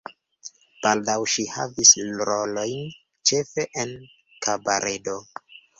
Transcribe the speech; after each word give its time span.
Baldaŭ 0.85 1.17
ŝi 1.33 1.45
havis 1.57 1.93
rolojn 2.31 2.91
ĉefe 3.31 3.71
en 3.85 3.97
kabaredo. 4.49 5.21